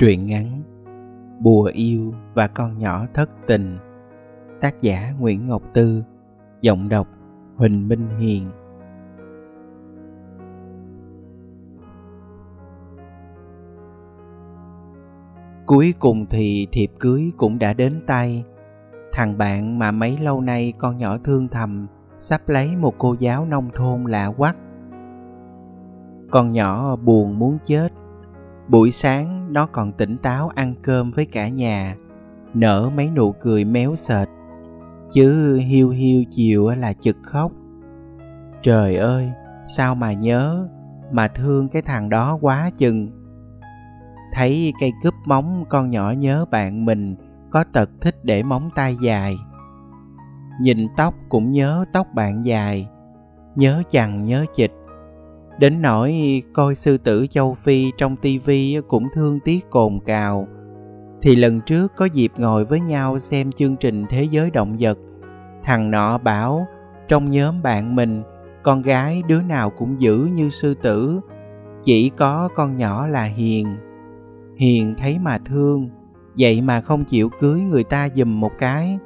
Truyện 0.00 0.26
ngắn 0.26 0.62
Bùa 1.40 1.70
yêu 1.74 2.14
và 2.34 2.46
con 2.48 2.78
nhỏ 2.78 3.06
thất 3.14 3.30
tình, 3.46 3.78
Tác 4.60 4.82
giả 4.82 5.14
Nguyễn 5.18 5.48
Ngọc 5.48 5.62
Tư, 5.74 6.02
Giọng 6.60 6.88
đọc 6.88 7.08
Huỳnh 7.56 7.88
Minh 7.88 8.08
Hiền. 8.18 8.50
Cuối 15.66 15.94
cùng 15.98 16.26
thì 16.30 16.68
thiệp 16.72 16.90
cưới 16.98 17.32
cũng 17.36 17.58
đã 17.58 17.72
đến 17.72 18.00
tay. 18.06 18.44
Thằng 19.12 19.38
bạn 19.38 19.78
mà 19.78 19.90
mấy 19.90 20.18
lâu 20.18 20.40
nay 20.40 20.72
con 20.78 20.98
nhỏ 20.98 21.18
thương 21.24 21.48
thầm, 21.48 21.86
Sắp 22.18 22.48
lấy 22.48 22.76
một 22.76 22.94
cô 22.98 23.16
giáo 23.18 23.44
nông 23.44 23.70
thôn 23.74 24.04
lạ 24.04 24.32
quắc. 24.36 24.56
Con 26.30 26.52
nhỏ 26.52 26.96
buồn 26.96 27.38
muốn 27.38 27.58
chết 27.64 27.92
buổi 28.70 28.90
sáng, 28.90 29.52
nó 29.52 29.66
còn 29.66 29.92
tỉnh 29.92 30.18
táo 30.18 30.48
ăn 30.48 30.74
cơm 30.82 31.10
với 31.10 31.26
cả 31.26 31.48
nhà, 31.48 31.96
nở 32.54 32.90
mấy 32.96 33.10
nụ 33.10 33.32
cười 33.32 33.64
méo 33.64 33.96
sệt 33.96 34.28
chứ 35.12 35.56
hiu 35.56 35.90
hiu 35.90 36.24
chiều 36.30 36.68
là 36.68 36.92
chực 36.92 37.16
khóc. 37.22 37.52
Trời 38.62 38.96
ơi, 38.96 39.30
sao 39.76 39.94
mà 39.94 40.12
nhớ 40.12 40.68
mà 41.12 41.28
thương 41.28 41.68
cái 41.68 41.82
thằng 41.82 42.08
đó 42.08 42.38
quá 42.40 42.70
chừng. 42.78 43.10
Thấy 44.32 44.72
cây 44.80 44.92
cúp 45.02 45.14
móng 45.26 45.64
con 45.68 45.90
nhỏ 45.90 46.10
nhớ 46.10 46.44
bạn 46.50 46.84
mình 46.84 47.16
có 47.50 47.64
tật 47.72 47.90
thích 48.00 48.16
để 48.22 48.42
móng 48.42 48.70
tay 48.74 48.96
dài. 49.02 49.36
Nhìn 50.60 50.88
tóc 50.96 51.14
cũng 51.28 51.52
nhớ 51.52 51.84
tóc 51.92 52.06
bạn 52.14 52.46
dài, 52.46 52.88
nhớ 53.56 53.82
chằng 53.90 54.24
nhớ 54.24 54.44
chịch. 54.54 54.72
Đến 55.60 55.82
nỗi 55.82 56.42
coi 56.52 56.74
sư 56.74 56.98
tử 56.98 57.26
châu 57.30 57.54
Phi 57.54 57.92
trong 57.96 58.16
tivi 58.16 58.80
cũng 58.88 59.08
thương 59.14 59.40
tiếc 59.40 59.70
cồn 59.70 59.98
cào. 60.06 60.48
Thì 61.22 61.36
lần 61.36 61.60
trước 61.60 61.92
có 61.96 62.04
dịp 62.04 62.32
ngồi 62.36 62.64
với 62.64 62.80
nhau 62.80 63.18
xem 63.18 63.52
chương 63.52 63.76
trình 63.76 64.04
Thế 64.10 64.24
giới 64.24 64.50
động 64.50 64.76
vật. 64.80 64.98
Thằng 65.62 65.90
nọ 65.90 66.18
bảo 66.18 66.66
trong 67.08 67.30
nhóm 67.30 67.62
bạn 67.62 67.96
mình 67.96 68.22
con 68.62 68.82
gái 68.82 69.22
đứa 69.28 69.42
nào 69.42 69.70
cũng 69.70 70.00
dữ 70.00 70.16
như 70.16 70.48
sư 70.48 70.74
tử. 70.74 71.20
Chỉ 71.82 72.10
có 72.16 72.48
con 72.54 72.76
nhỏ 72.76 73.06
là 73.06 73.24
hiền. 73.24 73.76
Hiền 74.56 74.94
thấy 74.98 75.18
mà 75.18 75.38
thương, 75.38 75.90
vậy 76.38 76.60
mà 76.60 76.80
không 76.80 77.04
chịu 77.04 77.30
cưới 77.40 77.60
người 77.60 77.84
ta 77.84 78.08
giùm 78.14 78.40
một 78.40 78.52
cái. 78.58 78.98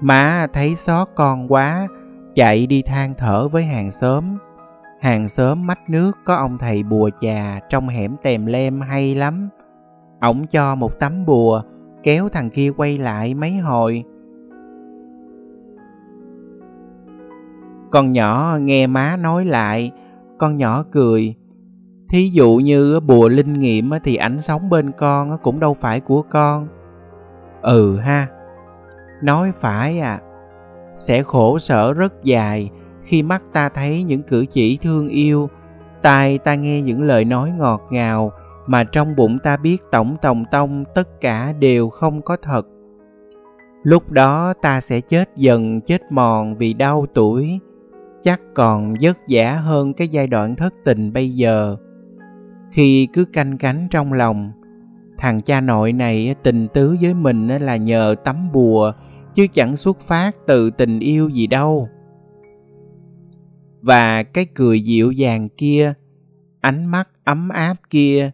Má 0.00 0.46
thấy 0.52 0.74
xót 0.74 1.08
con 1.14 1.52
quá, 1.52 1.88
chạy 2.36 2.66
đi 2.66 2.82
than 2.82 3.14
thở 3.18 3.48
với 3.48 3.64
hàng 3.64 3.90
xóm. 3.90 4.24
Hàng 5.00 5.28
xóm 5.28 5.66
mách 5.66 5.90
nước 5.90 6.12
có 6.24 6.34
ông 6.34 6.58
thầy 6.58 6.82
bùa 6.82 7.10
chà 7.18 7.60
trong 7.68 7.88
hẻm 7.88 8.16
tèm 8.22 8.46
lem 8.46 8.80
hay 8.80 9.14
lắm. 9.14 9.48
Ổng 10.20 10.46
cho 10.46 10.74
một 10.74 10.98
tấm 10.98 11.26
bùa, 11.26 11.62
kéo 12.02 12.28
thằng 12.28 12.50
kia 12.50 12.70
quay 12.76 12.98
lại 12.98 13.34
mấy 13.34 13.56
hồi. 13.56 14.04
Con 17.90 18.12
nhỏ 18.12 18.58
nghe 18.60 18.86
má 18.86 19.16
nói 19.16 19.44
lại, 19.44 19.92
con 20.38 20.56
nhỏ 20.56 20.84
cười. 20.90 21.34
Thí 22.08 22.30
dụ 22.32 22.56
như 22.56 23.00
bùa 23.00 23.28
linh 23.28 23.52
nghiệm 23.52 23.90
thì 24.04 24.16
ảnh 24.16 24.40
sống 24.40 24.70
bên 24.70 24.92
con 24.92 25.38
cũng 25.42 25.60
đâu 25.60 25.74
phải 25.74 26.00
của 26.00 26.22
con. 26.22 26.68
Ừ 27.62 27.96
ha, 27.96 28.26
nói 29.22 29.52
phải 29.60 30.00
à 30.00 30.20
sẽ 30.96 31.22
khổ 31.22 31.58
sở 31.58 31.92
rất 31.92 32.24
dài 32.24 32.70
khi 33.04 33.22
mắt 33.22 33.42
ta 33.52 33.68
thấy 33.68 34.02
những 34.02 34.22
cử 34.22 34.46
chỉ 34.50 34.76
thương 34.82 35.08
yêu. 35.08 35.48
Tai 36.02 36.38
ta 36.38 36.54
nghe 36.54 36.82
những 36.82 37.02
lời 37.02 37.24
nói 37.24 37.50
ngọt 37.58 37.82
ngào 37.90 38.32
mà 38.66 38.84
trong 38.84 39.16
bụng 39.16 39.38
ta 39.38 39.56
biết 39.56 39.82
tổng 39.90 40.16
tòng 40.22 40.44
tông 40.50 40.84
tất 40.94 41.20
cả 41.20 41.52
đều 41.58 41.88
không 41.88 42.22
có 42.22 42.36
thật. 42.42 42.66
Lúc 43.82 44.10
đó 44.10 44.54
ta 44.62 44.80
sẽ 44.80 45.00
chết 45.00 45.30
dần, 45.36 45.80
chết 45.80 46.12
mòn 46.12 46.56
vì 46.56 46.72
đau 46.72 47.06
tuổi, 47.14 47.58
chắc 48.22 48.40
còn 48.54 48.94
vất 49.00 49.18
vả 49.28 49.52
hơn 49.52 49.92
cái 49.94 50.08
giai 50.08 50.26
đoạn 50.26 50.56
thất 50.56 50.74
tình 50.84 51.12
bây 51.12 51.30
giờ. 51.30 51.76
Khi 52.70 53.08
cứ 53.12 53.24
canh 53.24 53.58
cánh 53.58 53.88
trong 53.90 54.12
lòng, 54.12 54.52
thằng 55.18 55.40
cha 55.40 55.60
nội 55.60 55.92
này 55.92 56.34
tình 56.42 56.68
tứ 56.68 56.96
với 57.00 57.14
mình 57.14 57.48
là 57.48 57.76
nhờ 57.76 58.14
tấm 58.24 58.52
bùa 58.52 58.92
chứ 59.36 59.46
chẳng 59.52 59.76
xuất 59.76 60.00
phát 60.00 60.36
từ 60.46 60.70
tình 60.70 61.00
yêu 61.00 61.28
gì 61.28 61.46
đâu. 61.46 61.88
Và 63.80 64.22
cái 64.22 64.46
cười 64.54 64.80
dịu 64.80 65.12
dàng 65.12 65.48
kia, 65.48 65.94
ánh 66.60 66.86
mắt 66.86 67.08
ấm 67.24 67.48
áp 67.48 67.76
kia, 67.90 68.30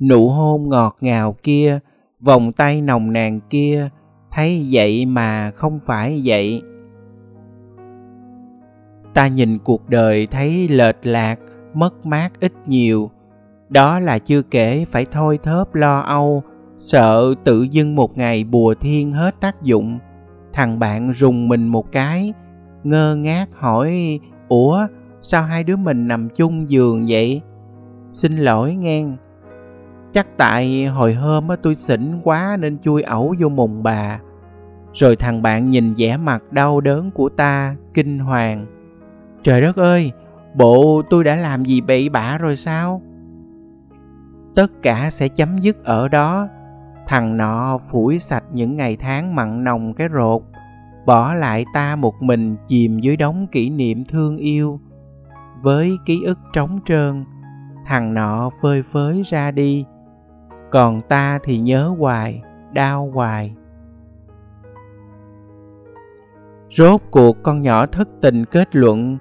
nụ 0.00 0.28
hôn 0.28 0.68
ngọt 0.68 0.96
ngào 1.00 1.36
kia, 1.42 1.78
vòng 2.20 2.52
tay 2.52 2.80
nồng 2.82 3.12
nàn 3.12 3.40
kia, 3.50 3.88
thấy 4.30 4.66
vậy 4.70 5.06
mà 5.06 5.50
không 5.50 5.80
phải 5.86 6.22
vậy. 6.24 6.62
Ta 9.14 9.28
nhìn 9.28 9.58
cuộc 9.58 9.88
đời 9.88 10.26
thấy 10.30 10.68
lệch 10.68 11.06
lạc, 11.06 11.36
mất 11.74 12.06
mát 12.06 12.40
ít 12.40 12.52
nhiều. 12.66 13.10
Đó 13.68 13.98
là 14.00 14.18
chưa 14.18 14.42
kể 14.42 14.84
phải 14.90 15.06
thôi 15.12 15.38
thớp 15.42 15.74
lo 15.74 16.00
âu, 16.00 16.42
sợ 16.78 17.34
tự 17.44 17.62
dưng 17.62 17.94
một 17.94 18.18
ngày 18.18 18.44
bùa 18.44 18.74
thiên 18.80 19.12
hết 19.12 19.40
tác 19.40 19.62
dụng 19.62 19.98
thằng 20.54 20.78
bạn 20.78 21.12
rùng 21.12 21.48
mình 21.48 21.68
một 21.68 21.92
cái, 21.92 22.32
ngơ 22.84 23.16
ngác 23.16 23.48
hỏi, 23.52 24.20
ủa, 24.48 24.86
sao 25.22 25.42
hai 25.42 25.64
đứa 25.64 25.76
mình 25.76 26.08
nằm 26.08 26.28
chung 26.28 26.70
giường 26.70 27.04
vậy? 27.08 27.40
Xin 28.12 28.36
lỗi 28.36 28.74
ngang 28.74 29.16
chắc 30.14 30.26
tại 30.36 30.86
hồi 30.86 31.14
hôm 31.14 31.48
á 31.48 31.56
tôi 31.62 31.74
xỉn 31.74 32.20
quá 32.22 32.56
nên 32.60 32.78
chui 32.78 33.02
ẩu 33.02 33.34
vô 33.38 33.48
mùng 33.48 33.82
bà. 33.82 34.20
Rồi 34.92 35.16
thằng 35.16 35.42
bạn 35.42 35.70
nhìn 35.70 35.94
vẻ 35.94 36.16
mặt 36.16 36.42
đau 36.52 36.80
đớn 36.80 37.10
của 37.10 37.28
ta, 37.28 37.76
kinh 37.94 38.18
hoàng. 38.18 38.66
Trời 39.42 39.60
đất 39.60 39.76
ơi, 39.76 40.12
bộ 40.54 41.02
tôi 41.10 41.24
đã 41.24 41.36
làm 41.36 41.64
gì 41.64 41.80
bậy 41.80 42.08
bạ 42.08 42.38
rồi 42.38 42.56
sao? 42.56 43.02
Tất 44.54 44.82
cả 44.82 45.08
sẽ 45.10 45.28
chấm 45.28 45.58
dứt 45.58 45.84
ở 45.84 46.08
đó 46.08 46.48
thằng 47.06 47.36
nọ 47.36 47.78
phủi 47.90 48.18
sạch 48.18 48.44
những 48.52 48.76
ngày 48.76 48.96
tháng 48.96 49.34
mặn 49.34 49.64
nồng 49.64 49.94
cái 49.94 50.08
rột 50.14 50.42
bỏ 51.06 51.34
lại 51.34 51.66
ta 51.72 51.96
một 51.96 52.22
mình 52.22 52.56
chìm 52.66 52.98
dưới 52.98 53.16
đống 53.16 53.46
kỷ 53.46 53.70
niệm 53.70 54.04
thương 54.04 54.36
yêu. 54.36 54.80
Với 55.62 55.96
ký 56.06 56.22
ức 56.24 56.38
trống 56.52 56.80
trơn, 56.86 57.24
thằng 57.86 58.14
nọ 58.14 58.50
phơi 58.62 58.82
phới 58.82 59.22
ra 59.22 59.50
đi, 59.50 59.84
còn 60.70 61.00
ta 61.08 61.38
thì 61.44 61.58
nhớ 61.58 61.94
hoài, 61.98 62.42
đau 62.72 63.10
hoài. 63.14 63.54
Rốt 66.70 67.00
cuộc 67.10 67.42
con 67.42 67.62
nhỏ 67.62 67.86
thất 67.86 68.08
tình 68.20 68.44
kết 68.44 68.76
luận, 68.76 69.18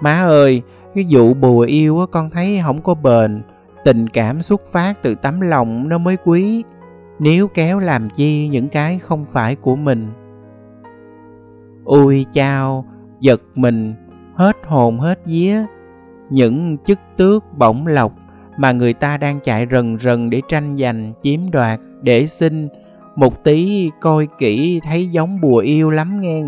má 0.00 0.22
ơi, 0.22 0.62
cái 0.94 1.06
vụ 1.10 1.34
bùa 1.34 1.60
yêu 1.60 2.06
con 2.12 2.30
thấy 2.30 2.60
không 2.64 2.82
có 2.82 2.94
bền, 2.94 3.42
tình 3.84 4.08
cảm 4.08 4.42
xuất 4.42 4.60
phát 4.72 5.02
từ 5.02 5.14
tấm 5.14 5.40
lòng 5.40 5.88
nó 5.88 5.98
mới 5.98 6.16
quý 6.24 6.64
nếu 7.18 7.48
kéo 7.48 7.78
làm 7.78 8.10
chi 8.10 8.48
những 8.48 8.68
cái 8.68 8.98
không 8.98 9.24
phải 9.32 9.56
của 9.56 9.76
mình. 9.76 10.12
Ôi 11.84 12.26
chao, 12.32 12.84
giật 13.20 13.42
mình, 13.54 13.94
hết 14.34 14.56
hồn 14.66 15.00
hết 15.00 15.26
vía. 15.26 15.64
Những 16.30 16.76
chức 16.84 16.98
tước 17.16 17.44
bổng 17.58 17.86
lộc 17.86 18.12
mà 18.56 18.72
người 18.72 18.92
ta 18.92 19.16
đang 19.16 19.40
chạy 19.40 19.66
rần 19.70 19.98
rần 20.00 20.30
để 20.30 20.40
tranh 20.48 20.76
giành, 20.78 21.12
chiếm 21.22 21.50
đoạt, 21.50 21.80
để 22.02 22.26
xin, 22.26 22.68
một 23.16 23.44
tí 23.44 23.90
coi 24.00 24.28
kỹ 24.38 24.80
thấy 24.84 25.08
giống 25.08 25.40
bùa 25.40 25.58
yêu 25.58 25.90
lắm 25.90 26.20
nghe 26.20 26.42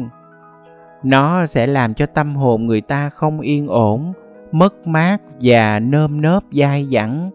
nó 1.04 1.46
sẽ 1.46 1.66
làm 1.66 1.94
cho 1.94 2.06
tâm 2.06 2.36
hồn 2.36 2.66
người 2.66 2.80
ta 2.80 3.10
không 3.10 3.40
yên 3.40 3.66
ổn, 3.68 4.12
mất 4.52 4.86
mát 4.86 5.20
và 5.40 5.78
nơm 5.78 6.20
nớp 6.20 6.42
dai 6.52 6.88
dẳng 6.92 7.30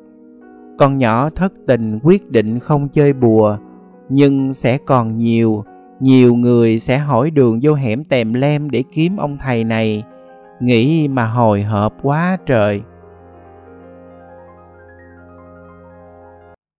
con 0.79 0.97
nhỏ 0.97 1.29
thất 1.29 1.53
tình 1.67 1.99
quyết 2.03 2.31
định 2.31 2.59
không 2.59 2.89
chơi 2.89 3.13
bùa, 3.13 3.57
nhưng 4.09 4.53
sẽ 4.53 4.77
còn 4.77 5.17
nhiều 5.17 5.63
nhiều 5.99 6.35
người 6.35 6.79
sẽ 6.79 6.97
hỏi 6.97 7.31
đường 7.31 7.59
vô 7.63 7.73
hẻm 7.73 8.03
tèm 8.03 8.33
lem 8.33 8.69
để 8.69 8.83
kiếm 8.93 9.17
ông 9.17 9.37
thầy 9.37 9.63
này. 9.63 10.03
Nghĩ 10.59 11.07
mà 11.07 11.25
hồi 11.25 11.63
hộp 11.63 11.93
quá 12.01 12.37
trời. 12.45 12.81